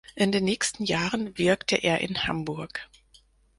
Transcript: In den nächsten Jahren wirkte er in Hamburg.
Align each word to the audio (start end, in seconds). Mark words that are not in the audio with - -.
In 0.15 0.31
den 0.31 0.45
nächsten 0.45 0.83
Jahren 0.83 1.37
wirkte 1.37 1.75
er 1.75 2.01
in 2.01 2.25
Hamburg. 2.25 2.89